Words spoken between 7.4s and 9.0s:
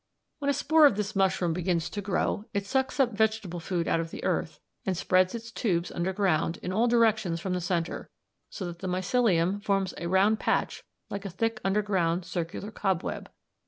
the centre, so that the